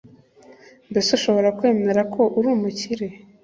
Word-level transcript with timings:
Mbese 0.89 1.09
ushobora 1.17 1.55
kwemera 1.57 2.01
ko 2.13 2.21
uri 2.37 2.47
umukire 2.55 3.07